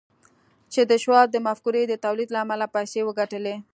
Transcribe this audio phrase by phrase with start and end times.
[0.73, 3.55] چې د شواب د مفکورې د توليد له امله يې پيسې وګټلې.